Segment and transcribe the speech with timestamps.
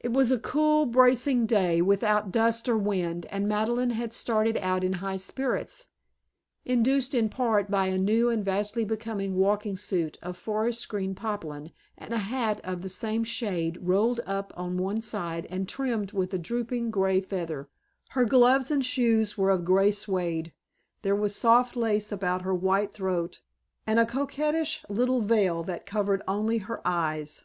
[0.00, 4.84] It was a cool bracing day without dust or wind and Madeleine had started out
[4.84, 5.86] in high spirits,
[6.66, 11.72] induced in part by a new and vastly becoming walking suit of forest green poplin
[11.96, 16.34] and a hat of the same shade rolled up on one side and trimmed with
[16.34, 17.70] a drooping grey feather.
[18.10, 20.52] Her gloves and shoes were of grey suede,
[21.00, 23.40] there was soft lace about her white throat
[23.86, 27.44] and a coquettish little veil that covered only her eyes.